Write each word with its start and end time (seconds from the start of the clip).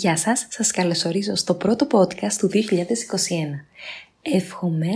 Γεια 0.00 0.16
σας, 0.16 0.46
σας 0.50 0.70
καλωσορίζω 0.70 1.34
στο 1.34 1.54
πρώτο 1.54 1.86
podcast 1.90 2.32
του 2.38 2.48
2021. 2.48 3.66
Εύχομαι 4.22 4.90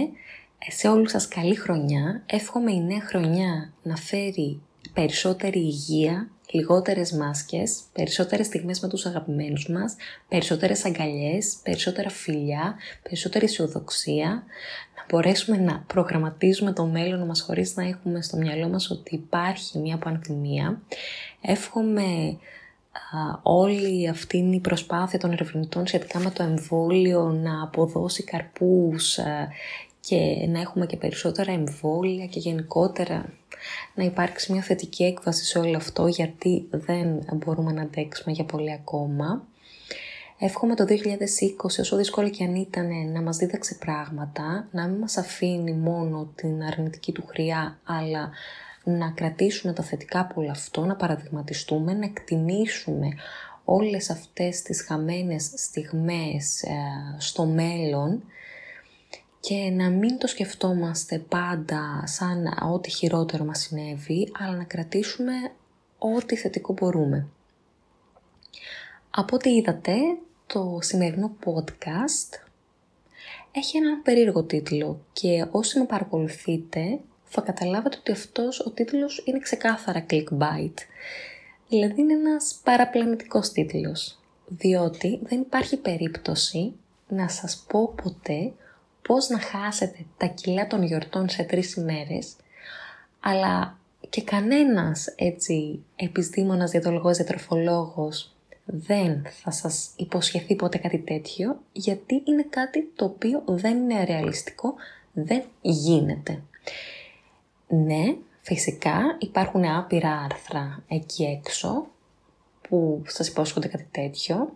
σε 0.68 0.88
όλους 0.88 1.10
σας 1.10 1.28
καλή 1.28 1.54
χρονιά, 1.54 2.22
εύχομαι 2.26 2.72
η 2.72 2.80
νέα 2.80 3.00
χρονιά 3.00 3.72
να 3.82 3.96
φέρει 3.96 4.60
περισσότερη 4.92 5.58
υγεία, 5.58 6.30
λιγότερες 6.50 7.12
μάσκες, 7.12 7.82
περισσότερες 7.92 8.46
στιγμές 8.46 8.80
με 8.80 8.88
τους 8.88 9.06
αγαπημένους 9.06 9.68
μας, 9.68 9.96
περισσότερες 10.28 10.84
αγκαλιές, 10.84 11.56
περισσότερα 11.62 12.10
φιλιά, 12.10 12.76
περισσότερη 13.02 13.44
αισιοδοξία, 13.44 14.28
να 14.96 15.04
μπορέσουμε 15.08 15.56
να 15.56 15.84
προγραμματίζουμε 15.86 16.72
το 16.72 16.86
μέλλον 16.86 17.26
μας 17.26 17.40
χωρίς 17.40 17.76
να 17.76 17.84
έχουμε 17.84 18.22
στο 18.22 18.36
μυαλό 18.36 18.68
μας 18.68 18.90
ότι 18.90 19.14
υπάρχει 19.14 19.78
μια 19.78 19.96
πανδημία. 19.98 20.82
Εύχομαι 21.40 22.38
όλη 23.42 24.08
αυτή 24.08 24.36
η 24.36 24.60
προσπάθεια 24.60 25.18
των 25.18 25.32
ερευνητών 25.32 25.86
σχετικά 25.86 26.18
με 26.18 26.30
το 26.30 26.42
εμβόλιο 26.42 27.22
να 27.22 27.62
αποδώσει 27.62 28.24
καρπούς 28.24 29.18
και 30.00 30.46
να 30.48 30.60
έχουμε 30.60 30.86
και 30.86 30.96
περισσότερα 30.96 31.52
εμβόλια 31.52 32.26
και 32.26 32.38
γενικότερα 32.38 33.32
να 33.94 34.04
υπάρξει 34.04 34.52
μια 34.52 34.62
θετική 34.62 35.04
έκβαση 35.04 35.44
σε 35.44 35.58
όλο 35.58 35.76
αυτό 35.76 36.06
γιατί 36.06 36.68
δεν 36.70 37.20
μπορούμε 37.32 37.72
να 37.72 37.82
αντέξουμε 37.82 38.34
για 38.34 38.44
πολύ 38.44 38.72
ακόμα. 38.72 39.46
Εύχομαι 40.38 40.74
το 40.74 40.84
2020, 40.88 40.94
όσο 41.62 41.96
δύσκολο 41.96 42.28
και 42.28 42.44
αν 42.44 42.54
ήταν, 42.54 43.12
να 43.12 43.22
μας 43.22 43.36
δίδαξε 43.36 43.74
πράγματα, 43.74 44.68
να 44.70 44.86
μην 44.86 44.98
μας 44.98 45.16
αφήνει 45.16 45.72
μόνο 45.72 46.32
την 46.34 46.62
αρνητική 46.62 47.12
του 47.12 47.24
χρειά, 47.26 47.78
αλλά 47.84 48.30
να 48.84 49.10
κρατήσουμε 49.10 49.72
τα 49.72 49.82
θετικά 49.82 50.20
από 50.20 50.40
όλο 50.40 50.50
αυτό, 50.50 50.84
να 50.84 50.96
παραδειγματιστούμε, 50.96 51.92
να 51.92 52.04
εκτιμήσουμε 52.04 53.08
όλες 53.64 54.10
αυτές 54.10 54.62
τις 54.62 54.82
χαμένες 54.82 55.50
στιγμές 55.54 56.62
ε, 56.62 56.74
στο 57.18 57.44
μέλλον 57.44 58.22
και 59.40 59.70
να 59.70 59.90
μην 59.90 60.18
το 60.18 60.26
σκεφτόμαστε 60.26 61.18
πάντα 61.18 62.02
σαν 62.06 62.58
ό,τι 62.72 62.90
χειρότερο 62.90 63.44
μας 63.44 63.60
συνέβη, 63.60 64.32
αλλά 64.38 64.56
να 64.56 64.64
κρατήσουμε 64.64 65.32
ό,τι 65.98 66.36
θετικό 66.36 66.72
μπορούμε. 66.72 67.26
Από 69.10 69.34
ό,τι 69.36 69.50
είδατε, 69.50 69.94
το 70.46 70.78
σημερινό 70.80 71.36
podcast 71.44 72.44
έχει 73.52 73.76
έναν 73.76 74.02
περίεργο 74.02 74.42
τίτλο 74.42 75.00
και 75.12 75.46
όσοι 75.50 75.78
με 75.78 75.84
παρακολουθείτε 75.84 77.00
θα 77.34 77.40
καταλάβετε 77.40 77.96
ότι 78.00 78.12
αυτός 78.12 78.60
ο 78.60 78.70
τίτλος 78.70 79.22
είναι 79.26 79.38
ξεκάθαρα 79.38 80.06
clickbait. 80.10 80.74
Δηλαδή 81.68 82.00
είναι 82.00 82.12
ένας 82.12 82.60
παραπλανητικός 82.64 83.52
τίτλος, 83.52 84.18
διότι 84.46 85.18
δεν 85.22 85.40
υπάρχει 85.40 85.76
περίπτωση 85.76 86.72
να 87.08 87.28
σας 87.28 87.64
πω 87.68 87.94
ποτέ 88.02 88.52
πώς 89.02 89.28
να 89.28 89.38
χάσετε 89.40 89.98
τα 90.16 90.26
κιλά 90.26 90.66
των 90.66 90.82
γιορτών 90.82 91.28
σε 91.28 91.42
τρεις 91.42 91.74
ημέρες, 91.74 92.36
αλλά 93.20 93.78
και 94.08 94.22
κανένας 94.22 95.06
έτσι 95.16 95.84
επιστήμονας, 95.96 96.70
διατολογός, 96.70 97.16
διατροφολόγος 97.16 98.34
δεν 98.64 99.22
θα 99.42 99.50
σας 99.50 99.90
υποσχεθεί 99.96 100.56
ποτέ 100.56 100.78
κάτι 100.78 100.98
τέτοιο, 100.98 101.60
γιατί 101.72 102.22
είναι 102.24 102.46
κάτι 102.50 102.92
το 102.96 103.04
οποίο 103.04 103.42
δεν 103.46 103.76
είναι 103.76 104.04
ρεαλιστικό, 104.04 104.74
δεν 105.12 105.42
γίνεται. 105.60 106.42
Ναι, 107.68 108.16
φυσικά 108.40 109.16
υπάρχουν 109.18 109.64
άπειρα 109.64 110.20
άρθρα 110.30 110.82
εκεί 110.88 111.24
έξω 111.24 111.86
που 112.68 113.02
σας 113.06 113.28
υπόσχονται 113.28 113.68
κάτι 113.68 113.88
τέτοιο. 113.90 114.54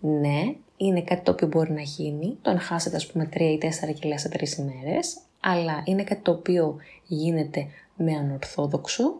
Ναι, 0.00 0.54
είναι 0.76 1.02
κάτι 1.02 1.22
το 1.22 1.30
οποίο 1.30 1.46
μπορεί 1.46 1.72
να 1.72 1.80
γίνει, 1.80 2.36
το 2.42 2.52
να 2.52 2.60
χάσετε 2.60 2.96
ας 2.96 3.06
πούμε 3.06 3.28
3 3.32 3.40
ή 3.40 3.58
4 3.58 3.94
κιλά 4.00 4.18
σε 4.18 4.28
3 4.28 4.58
ημέρες, 4.58 5.18
αλλά 5.40 5.82
είναι 5.84 6.04
κάτι 6.04 6.20
το 6.20 6.30
οποίο 6.30 6.76
γίνεται 7.06 7.66
με 7.96 8.12
ανορθόδοξο, 8.12 9.14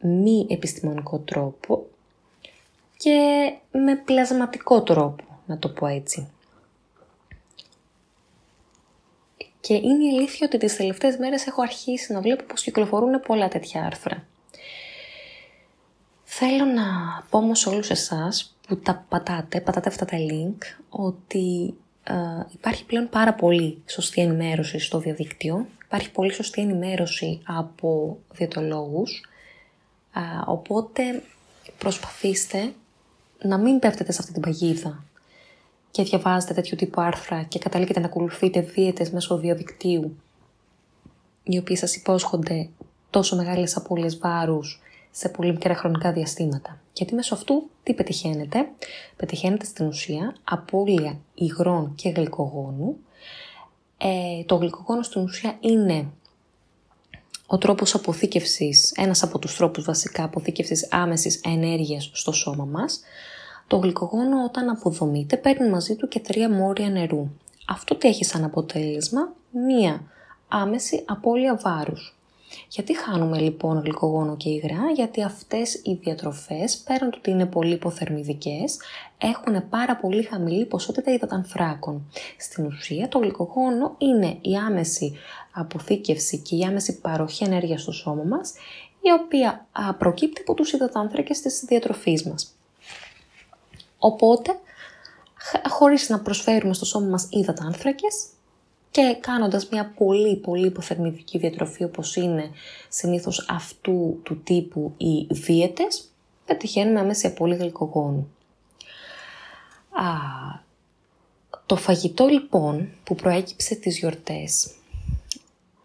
μη 0.00 0.46
επιστημονικό 0.48 1.18
τρόπο 1.18 1.86
και 2.96 3.52
με 3.72 3.96
πλασματικό 3.96 4.82
τρόπο, 4.82 5.24
να 5.46 5.58
το 5.58 5.68
πω 5.68 5.86
έτσι. 5.86 6.28
Και 9.66 9.74
είναι 9.74 10.04
η 10.04 10.08
αλήθεια 10.08 10.46
ότι 10.46 10.58
τις 10.58 10.76
τελευταίες 10.76 11.16
μέρες 11.16 11.46
έχω 11.46 11.62
αρχίσει 11.62 12.12
να 12.12 12.20
βλέπω 12.20 12.44
πως 12.44 12.62
κυκλοφορούν 12.62 13.20
πολλά 13.20 13.48
τέτοια 13.48 13.84
άρθρα. 13.84 14.26
Θέλω 16.24 16.64
να 16.64 16.82
πω 17.30 17.38
όμως 17.38 17.66
όλους 17.66 17.90
εσάς 17.90 18.56
που 18.66 18.76
τα 18.76 19.04
πατάτε, 19.08 19.60
πατάτε 19.60 19.88
αυτά 19.88 20.04
τα 20.04 20.16
link, 20.16 20.56
ότι 20.88 21.74
ε, 22.04 22.14
υπάρχει 22.52 22.84
πλέον 22.84 23.08
πάρα 23.08 23.34
πολύ 23.34 23.82
σωστή 23.86 24.20
ενημέρωση 24.20 24.78
στο 24.78 24.98
διαδίκτυο, 24.98 25.66
υπάρχει 25.84 26.10
πολύ 26.10 26.32
σωστή 26.32 26.60
ενημέρωση 26.60 27.40
από 27.46 28.18
διαιτολόγους, 28.32 29.24
ε, 30.14 30.20
οπότε 30.46 31.22
προσπαθήστε 31.78 32.72
να 33.42 33.58
μην 33.58 33.78
πέφτετε 33.78 34.12
σε 34.12 34.18
αυτή 34.20 34.32
την 34.32 34.42
παγίδα 34.42 35.04
και 35.94 36.02
διαβάζετε 36.02 36.54
τέτοιου 36.54 36.76
τύπου 36.76 37.00
άρθρα 37.00 37.42
και 37.42 37.58
καταλήγετε 37.58 38.00
να 38.00 38.06
ακολουθείτε 38.06 38.60
δίαιτες 38.60 39.10
μέσω 39.10 39.36
διαδικτύου 39.36 40.16
οι 41.42 41.58
οποίες 41.58 41.78
σας 41.78 41.96
υπόσχονται 41.96 42.68
τόσο 43.10 43.36
μεγάλες 43.36 43.76
απώλειες 43.76 44.18
βάρους 44.18 44.80
σε 45.10 45.28
πολύ 45.28 45.52
μικρά 45.52 45.74
χρονικά 45.74 46.12
διαστήματα. 46.12 46.80
Γιατί 46.92 47.14
μέσω 47.14 47.34
αυτού 47.34 47.70
τι 47.82 47.94
πετυχαίνετε; 47.94 48.68
Πετυχαίνετε 49.16 49.64
στην 49.64 49.86
ουσία 49.86 50.36
απώλεια 50.44 51.18
υγρών 51.34 51.94
και 51.94 52.08
γλυκογόνου. 52.08 52.96
Ε, 53.98 54.44
το 54.46 54.54
γλυκογόνο 54.54 55.02
στην 55.02 55.22
ουσία 55.22 55.56
είναι 55.60 56.06
ο 57.46 57.58
τρόπος 57.58 57.94
αποθήκευσης, 57.94 58.92
ένας 58.96 59.22
από 59.22 59.38
τους 59.38 59.56
τρόπους 59.56 59.84
βασικά 59.84 60.24
αποθήκευσης 60.24 60.88
άμεσης 60.90 61.40
ενέργειας 61.44 62.10
στο 62.12 62.32
σώμα 62.32 62.64
μας. 62.64 63.00
Το 63.66 63.76
γλυκογόνο 63.76 64.44
όταν 64.44 64.68
αποδομείται 64.68 65.36
παίρνει 65.36 65.68
μαζί 65.68 65.96
του 65.96 66.08
και 66.08 66.20
τρία 66.20 66.50
μόρια 66.50 66.90
νερού. 66.90 67.28
Αυτό 67.68 67.94
τι 67.94 68.08
έχει 68.08 68.24
σαν 68.24 68.44
αποτέλεσμα, 68.44 69.32
μία 69.50 70.02
άμεση 70.48 71.04
απώλεια 71.06 71.56
βάρους. 71.62 72.18
Γιατί 72.68 72.96
χάνουμε 72.96 73.38
λοιπόν 73.38 73.80
γλυκογόνο 73.80 74.36
και 74.36 74.48
υγρά, 74.48 74.90
γιατί 74.94 75.22
αυτές 75.22 75.74
οι 75.74 75.98
διατροφές, 76.02 76.76
πέραν 76.76 77.10
του 77.10 77.18
ότι 77.20 77.30
είναι 77.30 77.46
πολύ 77.46 77.72
υποθερμιδικές, 77.72 78.78
έχουν 79.18 79.68
πάρα 79.68 79.96
πολύ 79.96 80.22
χαμηλή 80.22 80.64
ποσότητα 80.64 81.12
υδατανθράκων. 81.12 82.10
Στην 82.38 82.66
ουσία 82.66 83.08
το 83.08 83.18
γλυκογόνο 83.18 83.94
είναι 83.98 84.38
η 84.40 84.54
άμεση 84.66 85.16
αποθήκευση 85.52 86.38
και 86.38 86.56
η 86.56 86.62
άμεση 86.62 87.00
παροχή 87.00 87.44
ενέργειας 87.44 87.82
στο 87.82 87.92
σώμα 87.92 88.22
μας, 88.22 88.52
η 89.00 89.10
οποία 89.24 89.66
προκύπτει 89.98 90.40
από 90.40 90.54
τους 90.54 90.72
υδατάνθρακες 90.72 91.40
της 91.40 91.64
διατροφής 91.66 92.24
μας. 92.24 92.53
Οπότε, 94.04 94.58
χωρίς 95.68 96.08
να 96.08 96.20
προσφέρουμε 96.20 96.74
στο 96.74 96.84
σώμα 96.84 97.06
μας 97.06 97.28
άνθρακες, 97.60 98.26
και 98.90 99.16
κάνοντας 99.20 99.68
μια 99.68 99.92
πολύ 99.96 100.36
πολύ 100.36 100.66
υποθερμιδική 100.66 101.38
διατροφή 101.38 101.84
όπως 101.84 102.16
είναι 102.16 102.50
συνήθως 102.88 103.46
αυτού 103.48 104.20
του 104.22 104.42
τύπου 104.42 104.94
οι 104.96 105.26
δίαιτες, 105.30 106.04
πετυχαίνουμε 106.44 107.00
άμεσα 107.00 107.28
σε 107.28 107.34
πολύ 107.34 107.54
γλυκογόνου. 107.54 108.28
Α, 109.90 110.04
το 111.66 111.76
φαγητό 111.76 112.26
λοιπόν 112.26 112.88
που 113.04 113.14
προέκυψε 113.14 113.74
τις 113.74 113.98
γιορτές 113.98 114.74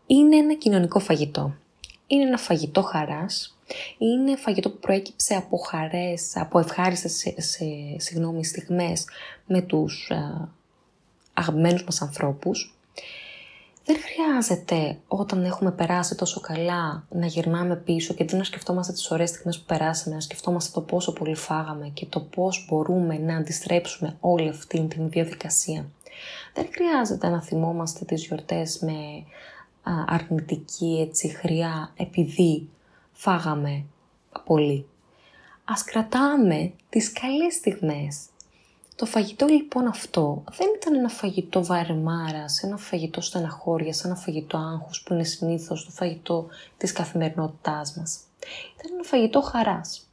είναι 0.08 0.36
ένα 0.36 0.54
κοινωνικό 0.54 1.00
φαγητό. 1.00 1.56
Είναι 2.08 2.24
ένα 2.24 2.38
φαγητό 2.38 2.82
χαράς, 2.82 3.58
είναι 3.98 4.36
φαγητό 4.36 4.70
που 4.70 4.80
προέκυψε 4.80 5.36
από 5.36 5.58
χαρές, 5.58 6.32
από 6.36 6.60
ευχάριστες 6.60 7.12
σε, 7.12 7.42
σε, 7.42 7.66
συγγνώμη, 7.98 8.46
στιγμές 8.46 9.06
με 9.46 9.62
τους 9.62 10.12
α, 10.12 10.48
αγαπημένους 11.34 11.84
μας 11.84 12.02
ανθρώπους. 12.02 12.74
Δεν 13.86 13.98
χρειάζεται 14.02 14.98
όταν 15.08 15.46
έχουμε 15.46 15.72
περάσει 15.72 16.16
τόσο 16.16 16.40
καλά 16.40 17.08
να 17.10 17.26
γυρνάμε 17.26 17.76
πίσω 17.76 18.14
και 18.14 18.26
δεν 18.26 18.38
να 18.38 18.44
σκεφτόμαστε 18.44 18.94
τις 18.94 19.12
ωραίες 19.12 19.30
στιγμές 19.30 19.60
που 19.60 19.66
περάσαμε, 19.66 20.16
να 20.16 20.22
σκεφτόμαστε 20.22 20.72
το 20.74 20.82
πόσο 20.82 21.14
πολύ 21.14 21.36
φάγαμε 21.36 21.90
και 21.94 22.06
το 22.06 22.20
πώς 22.20 22.66
μπορούμε 22.70 23.18
να 23.18 23.36
αντιστρέψουμε 23.36 24.18
όλη 24.20 24.50
αυτή 24.50 24.88
την 24.88 25.10
διαδικασία. 25.10 25.86
Δεν 26.54 26.68
χρειάζεται 26.72 27.30
να 27.30 27.42
θυμόμαστε 27.42 28.06
τις 28.06 28.26
γιορτές 28.26 28.80
με 28.80 29.24
αρνητική 30.08 31.06
έτσι 31.08 31.28
χρειά 31.28 31.94
επειδή 31.96 32.70
φάγαμε 33.22 33.86
πολύ. 34.46 34.88
Ας 35.66 35.84
κρατάμε 35.84 36.74
τις 36.90 37.12
καλές 37.12 37.54
στιγμές. 37.54 38.26
Το 38.96 39.06
φαγητό 39.06 39.46
λοιπόν 39.46 39.88
αυτό 39.88 40.44
δεν 40.52 40.68
ήταν 40.76 40.96
ένα 40.96 41.10
φαγητό 41.10 41.66
βαρεμάρας, 41.66 42.64
ένα 42.64 42.78
φαγητό 42.78 43.22
στεναχώριας, 43.22 44.04
ένα 44.04 44.16
φαγητό 44.16 44.58
άγχους 44.58 45.04
που 45.04 45.14
είναι 45.14 45.24
συνήθως 45.24 45.86
το 45.86 45.92
φαγητό 45.92 46.48
της 46.78 46.92
καθημερινότητάς 46.92 47.96
μας. 47.96 48.20
Ήταν 48.80 48.92
ένα 48.94 49.04
φαγητό 49.04 49.42
χαράς. 49.42 50.08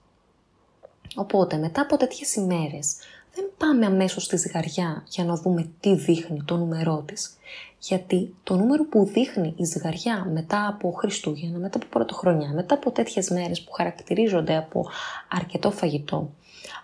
Οπότε 1.14 1.56
μετά 1.56 1.80
από 1.80 1.96
τέτοιες 1.96 2.34
ημέρες 2.34 2.96
δεν 3.36 3.50
πάμε 3.58 3.86
αμέσως 3.86 4.22
στη 4.22 4.36
ζυγαριά 4.36 5.04
για 5.08 5.24
να 5.24 5.36
δούμε 5.36 5.68
τι 5.80 5.94
δείχνει 5.94 6.42
το 6.44 6.56
νούμερό 6.56 7.02
της. 7.06 7.36
Γιατί 7.78 8.34
το 8.42 8.56
νούμερο 8.56 8.84
που 8.84 9.04
δείχνει 9.04 9.54
η 9.56 9.64
ζυγαριά 9.64 10.26
μετά 10.32 10.66
από 10.68 10.90
Χριστούγεννα, 10.90 11.58
μετά 11.58 11.76
από 11.76 11.86
Πρωτοχρονιά, 11.86 12.52
μετά 12.54 12.74
από 12.74 12.90
τέτοιες 12.90 13.30
μέρες 13.30 13.62
που 13.62 13.72
χαρακτηρίζονται 13.72 14.56
από 14.56 14.86
αρκετό 15.28 15.70
φαγητό, 15.70 16.30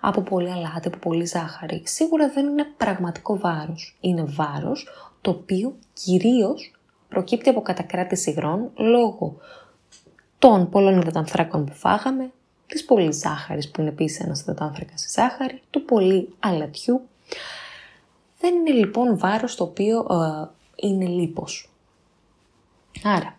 από 0.00 0.20
πολύ 0.20 0.50
αλάτι, 0.50 0.88
από 0.88 0.98
πολύ 0.98 1.24
ζάχαρη, 1.24 1.82
σίγουρα 1.84 2.28
δεν 2.28 2.46
είναι 2.46 2.64
πραγματικό 2.76 3.38
βάρος. 3.38 3.96
Είναι 4.00 4.24
βάρος 4.24 4.88
το 5.20 5.30
οποίο 5.30 5.76
κυρίως 5.92 6.72
προκύπτει 7.08 7.48
από 7.48 7.62
κατακράτηση 7.62 8.30
υγρών 8.30 8.70
λόγω 8.76 9.36
των 10.38 10.68
πολλών 10.68 11.00
υδατανθράκων 11.00 11.64
που 11.64 11.72
φάγαμε, 11.72 12.30
της 12.72 12.84
πολύ 12.84 13.12
ζάχαρης 13.12 13.70
που 13.70 13.80
είναι 13.80 13.90
επίσης 13.90 14.20
ένας 14.20 14.40
υδατάνθρακας 14.40 15.00
στη 15.00 15.20
ζάχαρη, 15.20 15.62
του 15.70 15.84
πολύ 15.84 16.34
αλατιού. 16.40 17.00
Δεν 18.40 18.54
είναι 18.54 18.70
λοιπόν 18.70 19.18
βάρος 19.18 19.54
το 19.54 19.64
οποίο 19.64 20.06
ε, 20.10 20.48
είναι 20.86 21.04
λίπος. 21.04 21.70
Άρα, 23.02 23.38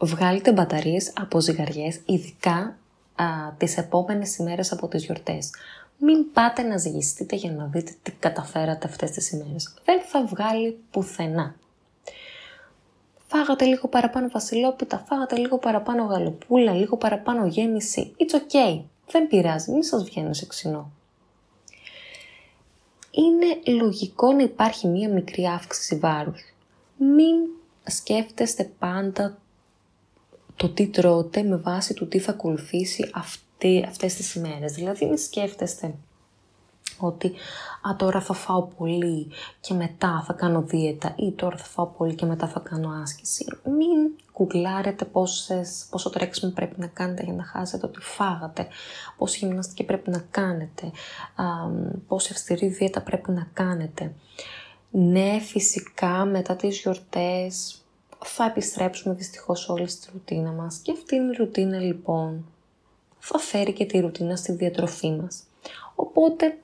βγάλετε 0.00 0.52
μπαταρίες 0.52 1.12
από 1.20 1.40
ζυγαριές, 1.40 2.00
ειδικά 2.06 2.76
α, 3.14 3.24
τις 3.56 3.76
επόμενες 3.76 4.36
ημέρες 4.36 4.72
από 4.72 4.88
τις 4.88 5.04
γιορτές. 5.04 5.50
Μην 5.98 6.32
πάτε 6.32 6.62
να 6.62 6.76
ζυγιστείτε 6.76 7.36
για 7.36 7.52
να 7.52 7.64
δείτε 7.64 7.92
τι 8.02 8.10
καταφέρατε 8.10 8.88
αυτές 8.88 9.10
τις 9.10 9.30
ημέρες. 9.30 9.74
Δεν 9.84 10.00
θα 10.02 10.24
βγάλει 10.24 10.78
πουθενά. 10.90 11.54
Φάγατε 13.32 13.64
λίγο 13.64 13.88
παραπάνω 13.88 14.28
βασιλόπιτα, 14.28 15.04
φάγατε 15.08 15.36
λίγο 15.36 15.58
παραπάνω 15.58 16.04
γαλοπούλα, 16.04 16.72
λίγο 16.72 16.96
παραπάνω 16.96 17.46
γέμιση. 17.46 18.14
It's 18.18 18.34
okay. 18.34 18.82
Δεν 19.10 19.28
πειράζει, 19.28 19.70
μην 19.70 19.82
σας 19.82 20.04
βγαίνει 20.04 20.34
σε 20.34 20.46
ξινό. 20.46 20.90
Είναι 23.10 23.76
λογικό 23.76 24.32
να 24.32 24.42
υπάρχει 24.42 24.86
μία 24.86 25.08
μικρή 25.08 25.46
αύξηση 25.46 25.96
βάρους 25.96 26.40
μην 27.00 27.36
σκέφτεστε 27.86 28.70
πάντα 28.78 29.38
το 30.56 30.68
τι 30.68 30.86
τρώτε 30.86 31.42
με 31.42 31.56
βάση 31.56 31.94
το 31.94 32.06
τι 32.06 32.18
θα 32.18 32.30
ακολουθήσει 32.30 33.10
αυτή, 33.14 33.84
αυτές 33.88 34.14
τις 34.14 34.34
ημέρες. 34.34 34.72
Δηλαδή 34.72 35.06
μην 35.06 35.18
σκέφτεστε 35.18 35.94
ότι 37.06 37.32
α, 37.88 37.96
τώρα 37.96 38.20
θα 38.20 38.34
φάω 38.34 38.62
πολύ 38.62 39.30
και 39.60 39.74
μετά 39.74 40.22
θα 40.26 40.32
κάνω 40.32 40.62
δίαιτα 40.62 41.14
ή 41.16 41.32
τώρα 41.32 41.56
θα 41.56 41.64
φάω 41.64 41.86
πολύ 41.86 42.14
και 42.14 42.26
μετά 42.26 42.48
θα 42.48 42.60
κάνω 42.60 42.90
άσκηση. 43.02 43.44
Μην 43.64 44.24
κουκλάρετε 44.32 45.04
πόσες, 45.04 45.86
πόσο 45.90 46.10
τρέξιμο 46.10 46.52
πρέπει 46.52 46.80
να 46.80 46.86
κάνετε 46.86 47.22
για 47.24 47.32
να 47.32 47.44
χάσετε 47.44 47.86
ότι 47.86 48.00
φάγατε, 48.00 48.66
πόση 49.16 49.46
γυμναστική 49.46 49.84
πρέπει 49.84 50.10
να 50.10 50.24
κάνετε, 50.30 50.86
α, 51.34 51.44
πόση 52.08 52.32
αυστηρή 52.32 52.68
δίαιτα 52.68 53.02
πρέπει 53.02 53.30
να 53.30 53.48
κάνετε. 53.52 54.14
Ναι, 54.90 55.38
φυσικά 55.40 56.24
μετά 56.24 56.56
τις 56.56 56.80
γιορτές 56.80 57.84
θα 58.24 58.44
επιστρέψουμε 58.44 59.14
δυστυχώς 59.14 59.68
όλοι 59.68 59.88
στη 59.88 60.08
ρουτίνα 60.12 60.50
μας 60.50 60.78
και 60.78 60.92
αυτή 60.92 61.14
η 61.14 61.36
ρουτίνα 61.36 61.78
λοιπόν 61.78 62.44
θα 63.18 63.38
φέρει 63.38 63.72
και 63.72 63.84
τη 63.84 64.00
ρουτίνα 64.00 64.36
στη 64.36 64.52
διατροφή 64.52 65.10
μας. 65.10 65.42
Οπότε 65.94 66.58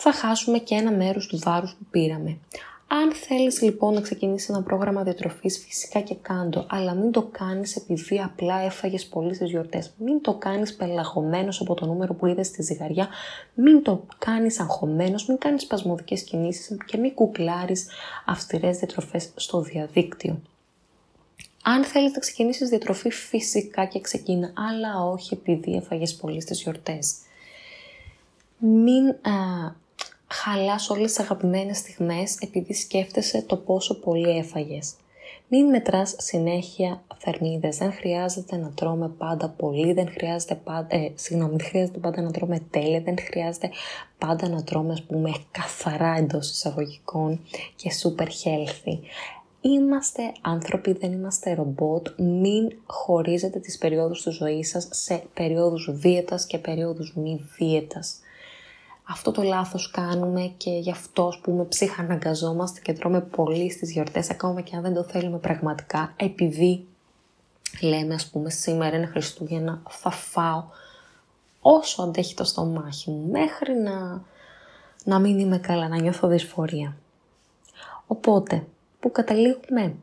θα 0.00 0.12
χάσουμε 0.12 0.58
και 0.58 0.74
ένα 0.74 0.92
μέρος 0.92 1.26
του 1.26 1.38
βάρους 1.38 1.74
που 1.74 1.84
πήραμε. 1.90 2.38
Αν 2.90 3.12
θέλεις 3.12 3.62
λοιπόν 3.62 3.94
να 3.94 4.00
ξεκινήσεις 4.00 4.48
ένα 4.48 4.62
πρόγραμμα 4.62 5.02
διατροφής 5.02 5.58
φυσικά 5.66 6.00
και 6.00 6.14
κάντο, 6.22 6.66
αλλά 6.68 6.94
μην 6.94 7.10
το 7.12 7.22
κάνεις 7.22 7.76
επειδή 7.76 8.20
απλά 8.20 8.60
έφαγες 8.60 9.06
πολύ 9.06 9.34
στις 9.34 9.50
γιορτές. 9.50 9.92
Μην 9.98 10.20
το 10.20 10.34
κάνεις 10.34 10.74
πελαγωμένος 10.74 11.60
από 11.60 11.74
το 11.74 11.86
νούμερο 11.86 12.14
που 12.14 12.26
είδες 12.26 12.46
στη 12.46 12.62
ζυγαριά, 12.62 13.08
μην 13.54 13.82
το 13.82 14.06
κάνεις 14.18 14.60
αγχωμένος, 14.60 15.26
μην 15.26 15.38
κάνεις 15.38 15.62
σπασμωδικές 15.62 16.22
κινήσεις 16.22 16.76
και 16.86 16.96
μην 16.96 17.14
κουκλάρεις 17.14 17.86
αυστηρές 18.26 18.78
διατροφές 18.78 19.30
στο 19.34 19.60
διαδίκτυο. 19.60 20.40
Αν 21.62 21.84
θέλεις 21.84 22.12
να 22.12 22.18
ξεκινήσεις 22.18 22.68
διατροφή 22.68 23.10
φυσικά 23.10 23.84
και 23.84 24.00
ξεκίνα, 24.00 24.52
αλλά 24.70 25.04
όχι 25.04 25.34
επειδή 25.34 25.74
έφαγες 25.76 26.14
πολύ 26.14 26.40
στις 26.40 26.62
γιορτές. 26.62 27.14
Μην 28.58 29.08
α, 29.08 29.86
χαλάς 30.28 30.90
όλες 30.90 31.12
τις 31.12 31.20
αγαπημένες 31.20 31.76
στιγμές 31.76 32.36
επειδή 32.40 32.74
σκέφτεσαι 32.74 33.42
το 33.42 33.56
πόσο 33.56 34.00
πολύ 34.00 34.36
έφαγες. 34.38 34.94
Μην 35.50 35.66
μετράς 35.66 36.14
συνέχεια 36.18 37.02
θερμίδες, 37.18 37.76
δεν 37.76 37.92
χρειάζεται 37.92 38.56
να 38.56 38.70
τρώμε 38.70 39.08
πάντα 39.08 39.48
πολύ, 39.48 39.92
δεν 39.92 40.08
χρειάζεται 40.10 40.54
πάντα, 40.54 40.96
ε, 40.96 41.12
συγγνώμη, 41.14 41.56
δεν 41.56 41.66
χρειάζεται 41.66 41.98
πάντα 41.98 42.22
να 42.22 42.30
τρώμε 42.30 42.66
τέλεια, 42.70 43.00
δεν 43.00 43.16
χρειάζεται 43.18 43.70
πάντα 44.18 44.48
να 44.48 44.64
τρώμε 44.64 44.92
ας 44.92 45.02
πούμε 45.02 45.32
καθαρά 45.50 46.16
εντός 46.16 46.50
εισαγωγικών 46.50 47.40
και 47.76 47.90
super 48.02 48.26
healthy. 48.26 48.98
Είμαστε 49.60 50.32
άνθρωποι, 50.40 50.92
δεν 50.92 51.12
είμαστε 51.12 51.54
ρομπότ, 51.54 52.08
μην 52.18 52.72
χωρίζετε 52.86 53.58
τις 53.58 53.78
περιόδους 53.78 54.22
της 54.22 54.34
ζωής 54.34 54.68
σας 54.68 54.88
σε 54.90 55.22
περιόδους 55.34 55.88
δίαιτας 55.92 56.46
και 56.46 56.58
περιόδους 56.58 57.14
μη 57.16 57.48
δίαιτας. 57.58 58.20
Αυτό 59.10 59.30
το 59.30 59.42
λάθος 59.42 59.90
κάνουμε 59.90 60.52
και 60.56 60.70
γι' 60.70 60.90
αυτό 60.90 61.26
ας 61.26 61.38
πούμε 61.38 61.64
ψυχαναγκαζόμαστε 61.64 62.80
και 62.80 62.92
τρώμε 62.92 63.20
πολύ 63.20 63.70
στις 63.70 63.92
γιορτές 63.92 64.30
ακόμα 64.30 64.60
και 64.60 64.76
αν 64.76 64.82
δεν 64.82 64.94
το 64.94 65.02
θέλουμε 65.02 65.38
πραγματικά 65.38 66.12
επειδή 66.16 66.86
λέμε 67.80 68.14
ας 68.14 68.26
πούμε 68.26 68.50
σήμερα 68.50 68.96
είναι 68.96 69.06
Χριστούγεννα 69.06 69.82
θα 69.88 70.10
φάω 70.10 70.64
όσο 71.60 72.02
αντέχει 72.02 72.34
το 72.34 72.44
στομάχι 72.44 73.10
μου 73.10 73.30
μέχρι 73.30 73.74
να, 73.74 74.22
να 75.04 75.18
μην 75.18 75.38
είμαι 75.38 75.58
καλά, 75.58 75.88
να 75.88 76.00
νιώθω 76.00 76.28
δυσφορία. 76.28 76.96
Οπότε, 78.06 78.66
που 79.00 79.12
καταλήγουμε, 79.12 79.94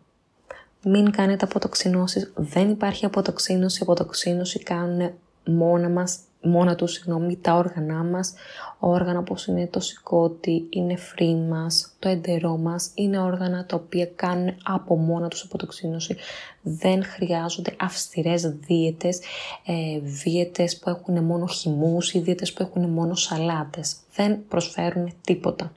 μην 0.83 1.12
κάνετε 1.12 1.45
αποτοξινώσεις, 1.45 2.33
δεν 2.35 2.69
υπάρχει 2.69 3.05
αποτοξίνωση, 3.05 3.79
αποτοξίνωση 3.81 4.59
κάνουν 4.59 5.12
μόνα 5.45 5.89
μας 5.89 6.19
μόνα 6.45 6.75
τους, 6.75 6.91
συγγνώμη, 6.91 7.37
τα 7.37 7.53
όργανά 7.53 8.03
μας, 8.03 8.33
όργανα 8.79 9.19
όπως 9.19 9.45
είναι 9.45 9.67
το 9.67 9.79
σηκώτη, 9.79 10.67
είναι 10.69 10.95
φρύ 10.95 11.35
μας, 11.35 11.95
το 11.99 12.09
εντερό 12.09 12.57
μας, 12.57 12.91
είναι 12.93 13.19
όργανα 13.19 13.65
τα 13.65 13.75
οποία 13.75 14.05
κάνουν 14.05 14.55
από 14.63 14.97
μόνα 14.97 15.27
τους 15.27 15.43
αποτοξίνωση. 15.43 16.15
Δεν 16.61 17.03
χρειάζονται 17.03 17.75
αυστηρές 17.79 18.41
δίαιτες, 18.41 19.19
ε, 19.65 19.99
δίαιτες 19.99 20.77
που 20.77 20.89
έχουν 20.89 21.23
μόνο 21.23 21.45
χυμούς 21.45 22.13
ή 22.13 22.19
δίαιτες 22.19 22.53
που 22.53 22.61
έχουν 22.61 22.89
μόνο 22.89 23.15
σαλάτες. 23.15 23.95
Δεν 24.15 24.47
προσφέρουν 24.47 25.13
τίποτα 25.21 25.71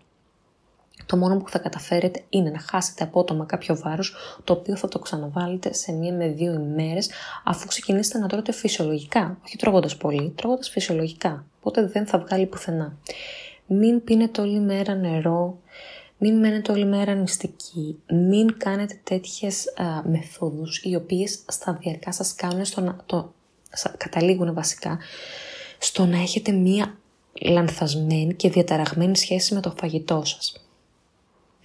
το 1.06 1.16
μόνο 1.16 1.36
που 1.36 1.50
θα 1.50 1.58
καταφέρετε 1.58 2.22
είναι 2.28 2.50
να 2.50 2.58
χάσετε 2.58 3.04
απότομα 3.04 3.44
κάποιο 3.44 3.76
βάρος, 3.76 4.14
το 4.44 4.52
οποίο 4.52 4.76
θα 4.76 4.88
το 4.88 4.98
ξαναβάλετε 4.98 5.74
σε 5.74 5.92
μία 5.92 6.12
με 6.12 6.28
δύο 6.28 6.52
ημέρες, 6.52 7.10
αφού 7.44 7.66
ξεκινήσετε 7.66 8.18
να 8.18 8.26
τρώτε 8.26 8.52
φυσιολογικά, 8.52 9.38
όχι 9.44 9.56
τρώγοντας 9.56 9.96
πολύ, 9.96 10.32
τρώγοντας 10.36 10.68
φυσιολογικά, 10.68 11.44
οπότε 11.60 11.86
δεν 11.86 12.06
θα 12.06 12.18
βγάλει 12.18 12.46
πουθενά. 12.46 12.96
Μην 13.66 14.04
πίνετε 14.04 14.40
όλη 14.40 14.60
μέρα 14.60 14.94
νερό, 14.94 15.58
μην 16.18 16.38
μένετε 16.38 16.72
όλη 16.72 16.84
μέρα 16.84 17.14
νηστικοί, 17.14 17.98
μην 18.06 18.58
κάνετε 18.58 19.00
τέτοιες 19.04 19.66
α, 19.76 20.08
μεθόδους 20.08 20.82
οι 20.84 20.94
οποίες 20.94 21.38
σταδιακά 21.48 22.12
σας 22.12 22.34
κάνουν 22.34 22.64
στο 22.64 22.80
να, 22.80 22.96
το, 23.06 23.32
καταλήγουν 23.96 24.54
βασικά 24.54 24.98
στο 25.78 26.06
να 26.06 26.18
έχετε 26.18 26.52
μία 26.52 26.98
λανθασμένη 27.42 28.34
και 28.34 28.50
διαταραγμένη 28.50 29.16
σχέση 29.16 29.54
με 29.54 29.60
το 29.60 29.74
φαγητό 29.78 30.22
σας. 30.24 30.67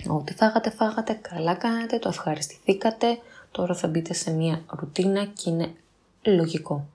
Ό,τι 0.08 0.34
φάγατε, 0.34 0.70
φάγατε, 0.70 1.14
καλά 1.14 1.54
κάνατε, 1.54 2.00
το 2.00 2.10
ευχαριστηθήκατε, 2.10 3.18
τώρα 3.52 3.76
θα 3.76 3.88
μπείτε 3.88 4.14
σε 4.14 4.32
μία 4.32 4.62
ρουτίνα 4.68 5.26
και 5.26 5.50
είναι 5.50 5.74
λογικό. 6.22 6.86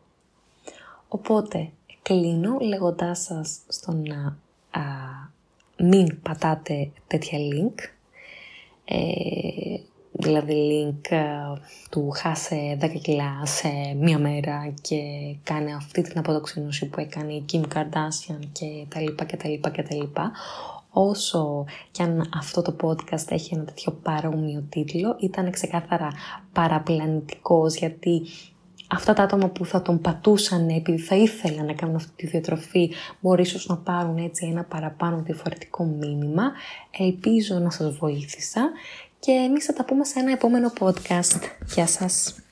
Οπότε, 1.09 1.71
κλείνω 2.03 2.59
λέγοντάς 2.61 3.19
σας 3.23 3.59
στο 3.69 3.93
να 3.93 4.37
α, 4.71 4.83
μην 5.77 6.23
πατάτε 6.23 6.91
τέτοια 7.07 7.39
link, 7.39 7.75
ε, 8.85 9.81
δηλαδή 10.13 10.55
link 10.71 11.11
ε, 11.11 11.27
του 11.91 12.11
χάσε 12.11 12.79
10 12.81 13.01
κιλά 13.03 13.47
σε 13.47 13.69
μία 14.01 14.19
μέρα 14.19 14.73
και 14.81 15.01
κάνε 15.43 15.75
αυτή 15.75 16.03
την 16.03 16.19
αποτοξίνωση 16.19 16.87
που 16.87 17.01
έκανε 17.01 17.33
η 17.33 17.45
Kim 17.53 17.63
Kardashian 17.75 18.41
και 18.53 18.85
τα 18.89 19.01
λοιπά 19.01 19.25
και 19.25 19.37
τα 19.37 19.49
λοιπά 19.49 19.71
και 19.71 19.83
τα 19.83 19.95
λοιπά. 19.95 20.33
Όσο 20.91 21.65
και 21.91 22.03
αν 22.03 22.31
αυτό 22.35 22.63
το 22.63 22.77
podcast 22.83 23.31
έχει 23.31 23.55
ένα 23.55 23.65
τέτοιο 23.65 23.93
παρόμοιο 23.93 24.67
τίτλο, 24.69 25.17
ήταν 25.21 25.51
ξεκάθαρα 25.51 26.09
παραπλανητικός 26.53 27.77
γιατί 27.77 28.23
αυτά 28.89 29.13
τα 29.13 29.23
άτομα 29.23 29.49
που 29.49 29.65
θα 29.65 29.83
τον 29.83 30.01
πατούσαν 30.01 30.69
επειδή 30.69 30.99
θα 30.99 31.17
ήθελαν 31.17 31.67
να 31.67 31.73
κάνουν 31.73 31.95
αυτή 31.95 32.13
τη 32.17 32.27
διατροφή 32.27 32.91
μπορεί 33.21 33.43
ίσως 33.43 33.67
να 33.67 33.77
πάρουν 33.77 34.17
έτσι 34.17 34.47
ένα 34.47 34.65
παραπάνω 34.65 35.23
διαφορετικό 35.23 35.85
μήνυμα. 35.85 36.53
Ελπίζω 36.99 37.59
να 37.59 37.71
σας 37.71 37.97
βοήθησα 37.97 38.71
και 39.19 39.33
εμείς 39.33 39.65
θα 39.65 39.73
τα 39.73 39.85
πούμε 39.85 40.05
σε 40.05 40.19
ένα 40.19 40.33
επόμενο 40.33 40.73
podcast. 40.81 41.41
Γεια 41.75 41.87
σας! 41.87 42.48